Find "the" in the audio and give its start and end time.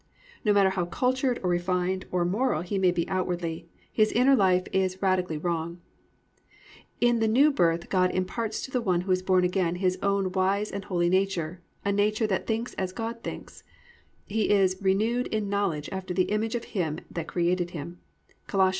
7.19-7.27, 8.71-8.81, 16.15-16.31